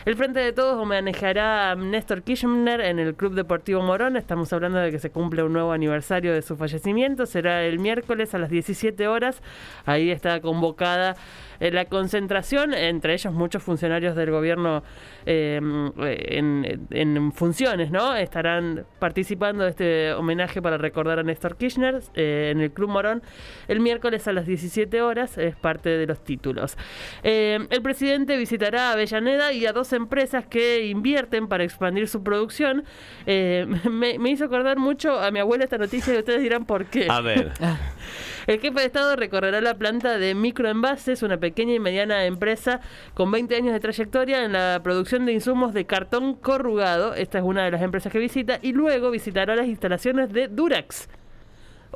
El 0.05 0.15
Frente 0.15 0.39
de 0.39 0.53
Todos 0.53 0.85
manejará 0.85 1.71
a 1.71 1.75
Néstor 1.75 2.23
Kirchner 2.23 2.81
en 2.81 2.99
el 2.99 3.15
Club 3.15 3.33
Deportivo 3.33 3.81
Morón. 3.81 4.17
Estamos 4.17 4.51
hablando 4.53 4.79
de 4.79 4.91
que 4.91 4.99
se 4.99 5.09
cumple 5.09 5.43
un 5.43 5.53
nuevo 5.53 5.71
aniversario 5.71 6.33
de 6.33 6.41
su 6.41 6.55
fallecimiento. 6.55 7.25
Será 7.25 7.63
el 7.63 7.79
miércoles 7.79 8.33
a 8.33 8.37
las 8.37 8.49
17 8.49 9.07
horas. 9.07 9.41
Ahí 9.85 10.11
está 10.11 10.41
convocada 10.41 11.15
eh, 11.59 11.71
la 11.71 11.85
concentración, 11.85 12.73
entre 12.73 13.13
ellos 13.13 13.33
muchos 13.33 13.63
funcionarios 13.63 14.15
del 14.15 14.31
gobierno 14.31 14.83
eh, 15.25 15.59
en, 15.97 17.26
funciones, 17.31 17.91
¿no? 17.91 18.15
Estarán 18.15 18.85
participando 18.99 19.63
de 19.63 19.69
este 19.69 20.13
homenaje 20.13 20.61
para 20.61 20.77
recordar 20.77 21.19
a 21.19 21.23
Néstor 21.23 21.57
Kirchner 21.57 22.01
eh, 22.15 22.49
en 22.51 22.61
el 22.61 22.71
Club 22.71 22.89
Morón 22.89 23.21
el 23.67 23.79
miércoles 23.79 24.27
a 24.27 24.33
las 24.33 24.45
17 24.45 25.01
horas, 25.01 25.37
es 25.37 25.55
parte 25.55 25.89
de 25.89 26.05
los 26.05 26.23
títulos. 26.23 26.77
el 27.23 27.81
presidente 27.81 28.37
visitará 28.37 28.89
a 28.89 28.93
Avellaneda 28.93 29.53
y 29.53 29.65
a 29.65 29.73
dos 29.73 29.93
empresas 29.93 30.45
que 30.45 30.85
invierten 30.87 31.47
para 31.47 31.63
expandir 31.63 32.07
su 32.07 32.23
producción. 32.23 32.83
Me, 33.27 34.19
me, 34.19 34.29
hizo 34.29 34.45
acordar 34.45 34.77
mucho 34.77 35.19
a 35.19 35.31
mi 35.31 35.39
abuela 35.39 35.63
esta 35.63 35.77
noticia 35.77 36.13
y 36.13 36.17
ustedes 36.17 36.41
dirán 36.41 36.65
por 36.65 36.85
qué. 36.85 37.07
A 37.09 37.21
ver. 37.21 37.51
El 38.47 38.61
jefe 38.61 38.79
de 38.79 38.85
Estado 38.85 39.17
recorrerá 39.17 39.59
la 39.59 39.77
planta 39.77 40.17
de 40.17 40.33
microenvases, 40.33 41.21
una 41.21 41.37
pequeña 41.37 41.73
y 41.73 41.81
mediana 41.81 42.23
empresa 42.23 42.79
con 43.13 43.29
20 43.29 43.53
años 43.57 43.73
de 43.73 43.81
trayectoria 43.81 44.45
en 44.45 44.53
la 44.53 44.79
producción 44.81 45.25
de 45.25 45.33
insumos 45.33 45.73
de 45.73 45.85
cartón 45.85 46.33
corrugado. 46.33 47.13
Esta 47.13 47.39
es 47.39 47.43
una 47.43 47.65
de 47.65 47.71
las 47.71 47.81
empresas 47.81 48.09
que 48.09 48.19
visita. 48.19 48.59
Y 48.61 48.71
luego 48.71 49.11
visitará 49.11 49.53
las 49.57 49.67
instalaciones 49.67 50.31
de 50.31 50.47
Durax 50.47 51.09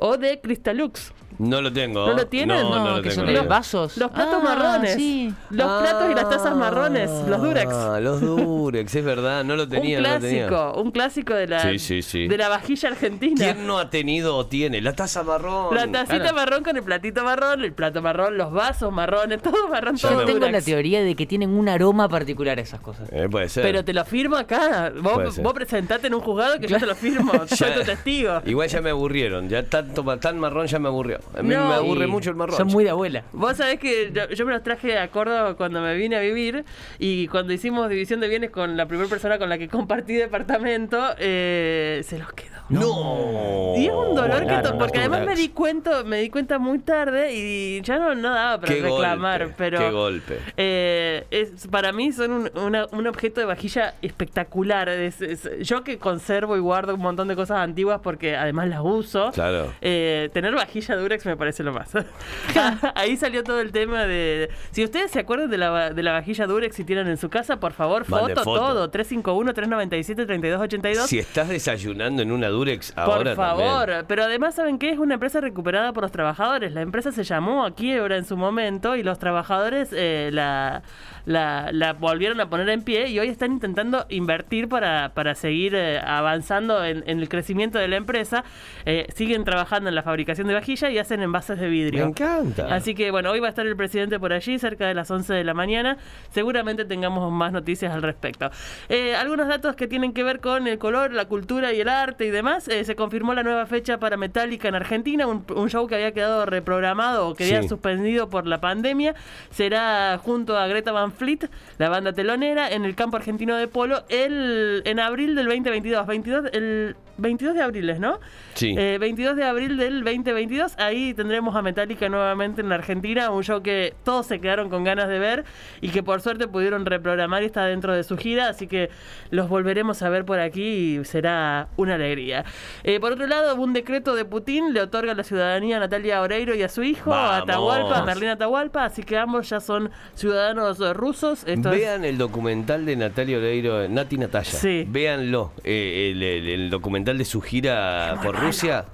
o 0.04 0.16
de 0.16 0.40
Cristalux. 0.40 1.12
No 1.38 1.62
lo 1.62 1.72
tengo. 1.72 2.06
¿No 2.06 2.12
lo 2.12 2.26
tienes? 2.26 2.62
No, 2.62 2.78
No, 2.84 2.96
lo 2.96 3.02
que 3.02 3.08
tengo. 3.08 3.24
son 3.24 3.34
los 3.34 3.48
vasos. 3.48 3.96
Los 3.96 4.10
platos 4.10 4.34
Ah, 4.40 4.44
marrones. 4.44 4.94
sí. 4.94 5.32
Los 5.50 5.80
platos 5.82 6.10
y 6.10 6.14
las 6.14 6.28
tazas 6.28 6.54
marrones. 6.54 7.10
Los 7.26 7.40
Durex. 7.42 7.72
Ah, 7.72 8.00
los 8.00 8.20
Durex, 8.20 8.94
es 8.94 9.04
verdad, 9.04 9.42
no 9.42 9.56
lo 9.56 9.66
tenía. 9.66 9.96
un 9.98 10.04
no 10.04 10.10
lo 10.10 10.20
tenía. 10.20 10.46
clásico, 10.46 10.80
un 10.80 10.90
clásico 10.92 11.34
de 11.34 11.46
la, 11.48 11.60
Sí, 11.62 11.78
sí, 11.78 12.02
sí. 12.02 12.28
de 12.28 12.36
la 12.36 12.48
vajilla 12.50 12.90
argentina. 12.90 13.34
¿Quién 13.38 13.66
no 13.66 13.78
ha 13.78 13.88
tenido 13.88 14.36
o 14.36 14.46
tiene? 14.46 14.82
La 14.82 14.92
taza 14.92 15.22
marrón. 15.22 15.74
La 15.74 15.90
tacita 15.90 16.18
Claro. 16.18 16.36
marrón 16.36 16.62
con 16.64 16.76
el 16.76 16.82
platito 16.82 17.24
marrón, 17.24 17.64
el 17.64 17.72
plato 17.72 18.02
marrón, 18.02 18.36
los 18.36 18.52
vasos 18.52 18.92
marrones, 18.92 19.40
todo 19.42 19.68
marrón, 19.68 19.96
todo 19.96 20.18
me- 20.18 20.24
Tengo 20.26 20.48
la 20.48 20.60
teoría 20.60 21.02
de 21.02 21.16
que 21.16 21.26
tienen 21.26 21.50
un 21.50 21.68
aroma 21.68 22.08
particular 22.10 22.58
esas 22.58 22.80
cosas. 22.80 23.08
Eh, 23.10 23.26
puede 23.30 23.48
ser. 23.48 23.62
Pero 23.62 23.84
te 23.84 23.94
lo 23.94 24.04
firmo 24.04 24.36
acá. 24.36 24.92
Vos, 25.00 25.38
vos 25.38 25.52
presentate 25.54 26.08
en 26.08 26.14
un 26.14 26.20
juzgado 26.20 26.60
que 26.60 26.66
yo 26.68 26.78
te 26.78 26.86
lo 26.86 26.94
firmo. 26.94 27.32
Soy 27.46 27.70
tu 27.72 27.80
testigo. 27.84 28.42
Igual 28.44 28.68
ya 28.68 28.80
me 28.82 28.90
aburrieron. 28.90 29.48
Ya 29.48 29.62
tanto 29.94 30.18
tan 30.18 30.38
marrón 30.38 30.66
ya 30.66 30.78
me 30.78 30.88
aburrió. 30.88 31.18
A 31.36 31.42
mí 31.42 31.54
No. 31.54 31.68
me 31.68 31.74
aburre 31.74 32.06
mucho 32.06 32.30
el 32.30 32.36
marrón. 32.36 32.56
Son 32.56 32.68
muy 32.68 32.84
de 32.84 32.90
abuela. 32.90 33.24
Vos 33.32 33.56
sabés 33.56 33.78
que 33.78 34.12
yo, 34.12 34.28
yo 34.28 34.46
me 34.46 34.52
los 34.52 34.62
traje 34.62 34.98
a 34.98 35.08
Córdoba 35.10 35.54
cuando 35.56 35.80
me 35.80 35.94
vine 35.96 36.16
a 36.16 36.20
vivir 36.20 36.64
y 36.98 37.28
cuando 37.28 37.52
hicimos 37.52 37.88
división 37.88 38.20
de 38.20 38.28
bienes 38.28 38.50
con 38.50 38.76
la 38.76 38.86
primera 38.86 39.08
persona 39.08 39.38
con 39.38 39.48
la 39.48 39.58
que 39.58 39.68
compartí 39.68 40.14
departamento, 40.14 40.98
eh, 41.18 42.02
se 42.04 42.18
los 42.18 42.32
quedó. 42.32 42.52
No. 42.68 43.74
Y 43.76 43.86
es 43.86 43.92
un 43.92 44.14
dolor 44.14 44.46
que 44.46 44.62
porque 44.78 45.00
además 45.00 45.26
me 45.26 45.34
di 45.34 45.48
cuenta, 45.50 46.04
me 46.04 46.18
di 46.18 46.30
cuenta 46.30 46.58
muy 46.58 46.78
tarde 46.78 47.32
y 47.34 47.82
ya 47.82 47.98
no, 47.98 48.14
no 48.14 48.30
daba 48.30 48.60
para 48.60 48.72
Qué 48.74 48.80
reclamar, 48.82 49.40
golpe, 49.42 49.54
pero 49.58 49.78
qué 49.78 49.90
golpe. 49.90 50.38
eh, 50.56 51.26
es, 51.30 51.66
para 51.68 51.92
mí 51.92 52.12
son 52.12 52.30
un, 52.32 52.50
una- 52.58 52.86
un 52.92 53.06
objeto 53.06 53.40
de 53.40 53.46
vajilla 53.46 53.94
espectacular. 54.00 54.88
Es- 54.88 55.20
es- 55.20 55.50
yo 55.60 55.84
que 55.84 55.98
conservo 55.98 56.56
y 56.56 56.60
guardo 56.60 56.94
un 56.94 57.00
montón 57.00 57.28
de 57.28 57.36
cosas 57.36 57.58
antiguas 57.58 58.00
porque 58.02 58.36
además 58.36 58.68
las 58.68 58.80
uso. 58.82 59.30
Claro. 59.32 59.71
Eh, 59.80 60.30
tener 60.32 60.54
vajilla 60.54 60.96
Durex 60.96 61.26
me 61.26 61.36
parece 61.36 61.62
lo 61.62 61.72
más. 61.72 61.90
Ahí 62.94 63.16
salió 63.16 63.42
todo 63.42 63.60
el 63.60 63.72
tema 63.72 64.04
de. 64.06 64.50
Si 64.70 64.84
ustedes 64.84 65.10
se 65.10 65.20
acuerdan 65.20 65.50
de 65.50 65.58
la, 65.58 65.90
de 65.92 66.02
la 66.02 66.12
vajilla 66.12 66.46
Durex 66.46 66.78
y 66.80 66.84
tienen 66.84 67.08
en 67.08 67.16
su 67.16 67.28
casa, 67.30 67.58
por 67.60 67.72
favor, 67.72 68.08
Mande 68.08 68.34
foto, 68.34 68.44
foto. 68.44 68.60
todo. 68.60 68.90
351-397-3282. 68.92 71.06
Si 71.06 71.18
estás 71.18 71.48
desayunando 71.48 72.22
en 72.22 72.32
una 72.32 72.48
Durex 72.48 72.92
Por 72.92 73.02
ahora 73.02 73.34
favor, 73.34 73.86
también. 73.86 74.04
pero 74.08 74.24
además 74.24 74.54
saben 74.54 74.78
que 74.78 74.90
es 74.90 74.98
una 74.98 75.14
empresa 75.14 75.40
recuperada 75.40 75.92
por 75.92 76.02
los 76.02 76.12
trabajadores. 76.12 76.72
La 76.72 76.82
empresa 76.82 77.12
se 77.12 77.24
llamó 77.24 77.64
a 77.64 77.74
quiebra 77.74 78.16
en 78.16 78.24
su 78.24 78.36
momento 78.36 78.96
y 78.96 79.02
los 79.02 79.18
trabajadores 79.18 79.90
eh, 79.92 80.30
la, 80.32 80.82
la, 81.24 81.70
la 81.72 81.92
volvieron 81.94 82.40
a 82.40 82.48
poner 82.48 82.68
en 82.68 82.82
pie 82.82 83.08
y 83.08 83.18
hoy 83.18 83.28
están 83.28 83.52
intentando 83.52 84.06
invertir 84.08 84.68
para, 84.68 85.12
para 85.14 85.34
seguir 85.34 85.74
eh, 85.74 86.00
avanzando 86.00 86.84
en, 86.84 87.04
en 87.06 87.18
el 87.20 87.28
crecimiento 87.28 87.78
de 87.78 87.88
la 87.88 87.96
empresa. 87.96 88.44
Eh, 88.84 89.06
siguen 89.14 89.44
trabajando 89.44 89.61
en 89.70 89.94
la 89.94 90.02
fabricación 90.02 90.46
de 90.48 90.54
vajilla 90.54 90.90
y 90.90 90.98
hacen 90.98 91.22
envases 91.22 91.58
de 91.58 91.68
vidrio. 91.68 92.04
Me 92.04 92.10
encanta. 92.10 92.74
Así 92.74 92.94
que 92.94 93.10
bueno, 93.10 93.30
hoy 93.30 93.40
va 93.40 93.46
a 93.46 93.50
estar 93.50 93.66
el 93.66 93.76
presidente 93.76 94.18
por 94.18 94.32
allí 94.32 94.58
cerca 94.58 94.86
de 94.86 94.94
las 94.94 95.10
11 95.10 95.32
de 95.34 95.44
la 95.44 95.54
mañana. 95.54 95.96
Seguramente 96.30 96.84
tengamos 96.84 97.30
más 97.32 97.52
noticias 97.52 97.92
al 97.94 98.02
respecto. 98.02 98.50
Eh, 98.88 99.14
algunos 99.14 99.48
datos 99.48 99.76
que 99.76 99.86
tienen 99.86 100.12
que 100.12 100.22
ver 100.24 100.40
con 100.40 100.66
el 100.66 100.78
color, 100.78 101.12
la 101.12 101.26
cultura 101.26 101.72
y 101.72 101.80
el 101.80 101.88
arte 101.88 102.26
y 102.26 102.30
demás. 102.30 102.68
Eh, 102.68 102.84
se 102.84 102.96
confirmó 102.96 103.34
la 103.34 103.42
nueva 103.42 103.66
fecha 103.66 103.98
para 103.98 104.16
Metallica 104.16 104.68
en 104.68 104.74
Argentina, 104.74 105.26
un, 105.26 105.44
un 105.54 105.70
show 105.70 105.86
que 105.86 105.94
había 105.94 106.12
quedado 106.12 106.44
reprogramado 106.46 107.28
o 107.28 107.34
que 107.34 107.44
había 107.44 107.62
Sí. 107.62 107.68
suspendido 107.68 108.28
por 108.28 108.46
la 108.46 108.60
pandemia. 108.60 109.14
Será 109.50 110.18
junto 110.18 110.56
a 110.58 110.66
Greta 110.66 110.92
Van 110.92 111.12
Fleet, 111.12 111.48
la 111.78 111.88
banda 111.88 112.12
telonera, 112.12 112.70
en 112.70 112.84
el 112.84 112.94
campo 112.94 113.16
argentino 113.16 113.56
de 113.56 113.68
polo 113.68 114.02
el, 114.08 114.82
en 114.84 114.98
abril 115.00 115.34
del 115.34 115.46
2022. 115.46 116.06
22, 116.06 116.44
el 116.52 116.96
22 117.18 117.54
de 117.54 117.62
abril, 117.62 117.94
¿no? 118.00 118.18
Sí. 118.54 118.74
Eh, 118.76 118.98
22 119.00 119.36
de 119.36 119.44
abril 119.44 119.76
del 119.76 120.02
2022. 120.04 120.74
Ahí 120.78 121.14
tendremos 121.14 121.54
a 121.56 121.62
Metallica 121.62 122.08
nuevamente 122.08 122.60
en 122.60 122.68
la 122.68 122.76
Argentina. 122.76 123.30
Un 123.30 123.42
show 123.42 123.62
que 123.62 123.94
todos 124.04 124.26
se 124.26 124.40
quedaron 124.40 124.68
con 124.70 124.84
ganas 124.84 125.08
de 125.08 125.18
ver 125.18 125.44
y 125.80 125.88
que 125.90 126.02
por 126.02 126.20
suerte 126.20 126.48
pudieron 126.48 126.84
reprogramar 126.86 127.42
y 127.42 127.46
está 127.46 127.64
dentro 127.66 127.94
de 127.94 128.02
su 128.04 128.16
gira. 128.16 128.48
Así 128.48 128.66
que 128.66 128.90
los 129.30 129.48
volveremos 129.48 130.02
a 130.02 130.08
ver 130.08 130.24
por 130.24 130.38
aquí 130.40 130.98
y 131.00 131.04
será 131.04 131.68
una 131.76 131.94
alegría. 131.94 132.44
Eh, 132.84 132.98
por 133.00 133.12
otro 133.12 133.26
lado, 133.26 133.54
un 133.56 133.72
decreto 133.72 134.14
de 134.14 134.24
Putin 134.24 134.72
le 134.74 134.80
otorga 134.80 135.14
la 135.14 135.22
ciudadanía 135.24 135.76
a 135.76 135.80
Natalia 135.80 136.20
Oreiro 136.22 136.54
y 136.54 136.62
a 136.62 136.68
su 136.68 136.82
hijo, 136.82 137.12
a 137.12 137.40
Vamos. 137.40 137.42
Atahualpa, 137.42 137.98
a 137.98 138.04
Merlín 138.04 138.28
Atahualpa. 138.30 138.84
Así 138.84 139.02
que 139.02 139.16
ambos 139.18 139.48
ya 139.50 139.60
son 139.60 139.90
ciudadanos 140.14 140.78
rusos. 140.96 141.44
Esto 141.46 141.72
es- 141.72 141.78
Vean 141.80 142.04
el 142.04 142.18
documental 142.18 142.84
de 142.86 142.96
Natalia 142.96 143.38
Oreiro, 143.38 143.88
Nati 143.88 144.16
Natalia. 144.18 144.50
Sí. 144.50 144.84
Véanlo. 144.88 145.52
eh, 145.64 146.10
el, 146.12 146.22
el- 146.22 146.48
el 146.48 146.70
documental 146.70 147.01
de 147.04 147.24
su 147.24 147.40
gira 147.40 148.20
por 148.22 148.38
Rusia. 148.38 148.86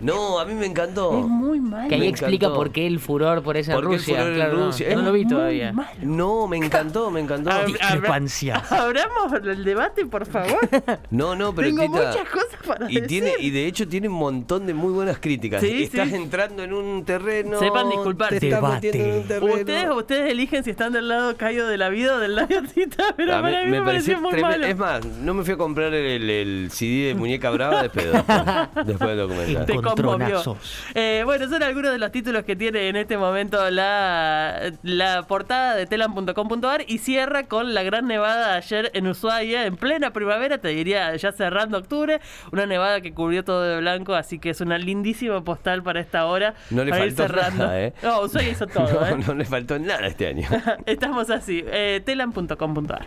No, 0.00 0.38
a 0.38 0.44
mí 0.44 0.54
me 0.54 0.66
encantó. 0.66 1.18
es 1.20 1.26
muy 1.26 1.60
malo. 1.60 1.88
Que 1.88 1.94
ahí 1.94 2.00
Me 2.02 2.08
explica 2.08 2.46
encantó. 2.46 2.56
por 2.56 2.70
qué 2.72 2.86
el 2.86 2.98
furor 3.00 3.42
por 3.42 3.56
esa 3.56 3.72
en 3.72 3.76
¿Por 3.80 3.88
qué 3.88 3.94
el 3.94 3.98
Rusia. 4.00 4.14
furor 4.16 4.28
en 4.30 4.34
claro, 4.34 4.56
no, 4.58 4.66
Rusia? 4.66 4.86
No, 4.92 4.98
Es 5.00 5.06
lo 5.06 5.12
vi 5.12 5.24
muy 5.24 5.28
todavía. 5.34 5.72
malo. 5.72 5.90
No, 6.02 6.46
me 6.48 6.56
encantó, 6.58 7.10
me 7.10 7.20
encantó. 7.20 7.50
Hab- 7.50 7.66
Discrepancias. 7.66 8.72
Abramos 8.72 9.32
el 9.32 9.64
debate, 9.64 10.06
por 10.06 10.26
favor. 10.26 10.58
No, 11.10 11.36
no, 11.36 11.54
pero 11.54 11.68
Tengo 11.68 11.82
Tita, 11.82 12.08
muchas 12.08 12.28
cosas 12.28 12.58
para 12.66 12.90
y 12.90 12.94
decir. 12.94 13.06
tiene 13.08 13.32
y 13.38 13.50
de 13.50 13.66
hecho 13.66 13.86
tiene 13.88 14.08
un 14.08 14.14
montón 14.14 14.66
de 14.66 14.74
muy 14.74 14.92
buenas 14.92 15.18
críticas. 15.18 15.60
Sí, 15.62 15.84
Estás 15.84 16.08
sí. 16.08 16.14
entrando 16.16 16.62
en 16.64 16.72
un 16.72 17.04
terreno. 17.04 17.58
Sepan 17.58 17.88
disculparse. 17.90 18.40
Te 18.40 18.48
estás 18.48 18.60
Debate. 18.62 18.86
metiendo 18.86 19.08
en 19.14 19.20
un 19.20 19.28
terreno. 19.28 19.54
Ustedes, 19.60 19.90
ustedes 19.96 20.30
eligen 20.32 20.64
si 20.64 20.70
están 20.70 20.92
del 20.92 21.08
lado 21.08 21.36
caído 21.36 21.68
de 21.68 21.76
la 21.78 21.88
vida 21.88 22.16
o 22.16 22.18
del 22.18 22.34
lado 22.36 22.48
tita, 22.74 23.04
pero 23.16 23.34
A 23.34 23.42
mí- 23.42 23.42
para 23.52 23.64
mí 23.64 23.70
me, 23.70 23.82
pareció 23.82 24.20
muy 24.20 24.30
tremendo. 24.32 24.58
malo. 24.58 24.66
Es 24.66 24.76
más, 24.76 25.04
no 25.06 25.34
me 25.34 25.44
fui 25.44 25.54
a 25.54 25.56
comprar 25.56 25.94
el, 25.94 26.28
el 26.30 26.68
CD 26.70 27.08
de 27.08 27.14
Muñeca 27.14 27.50
Brava 27.50 27.82
de 27.82 27.90
pedo. 27.90 28.12
después, 28.12 28.86
después 28.86 29.10
del 29.10 29.18
documental. 29.18 29.66
Te 29.66 29.74
conmovió. 29.84 30.56
Eh, 30.94 31.22
bueno, 31.24 31.48
son 31.48 31.62
algunos 31.62 31.92
de 31.92 31.98
los 31.98 32.10
títulos 32.12 32.44
que 32.44 32.56
tiene 32.56 32.88
en 32.88 32.96
este 32.96 33.16
momento 33.16 33.70
la, 33.70 34.72
la 34.82 35.22
portada 35.26 35.74
de 35.74 35.86
telan.com.ar 35.86 36.84
y 36.86 36.98
cierra 36.98 37.46
con 37.46 37.74
la 37.74 37.82
gran 37.82 38.06
nevada 38.06 38.54
ayer 38.54 38.90
en 38.94 39.06
Ushuaia, 39.06 39.66
en 39.66 39.76
plena 39.76 40.12
primavera, 40.12 40.58
te 40.58 40.68
diría 40.68 41.14
ya 41.16 41.32
cerrando 41.32 41.78
octubre, 41.78 42.20
una 42.52 42.66
nevada 42.66 43.00
que 43.00 43.12
cubrió 43.12 43.44
todo 43.44 43.62
de 43.62 43.78
blanco, 43.78 44.14
así 44.14 44.38
que 44.38 44.50
es 44.50 44.60
una 44.60 44.78
lindísima 44.78 45.42
postal 45.44 45.82
para 45.82 46.00
esta 46.00 46.26
hora. 46.26 46.54
No 46.70 46.84
le 46.84 46.90
para 46.90 47.06
ir 47.06 47.12
faltó 47.14 47.32
cerrando. 47.34 47.64
nada, 47.64 47.80
¿eh? 47.80 47.92
No, 48.02 48.20
Ushuaia 48.22 48.50
hizo 48.50 48.66
todo, 48.66 48.90
no, 49.00 49.06
¿eh? 49.06 49.16
no 49.26 49.34
le 49.34 49.44
faltó 49.44 49.78
nada 49.78 50.06
este 50.06 50.26
año. 50.28 50.48
Estamos 50.86 51.30
así, 51.30 51.64
eh, 51.66 52.00
telan.com.ar. 52.04 53.06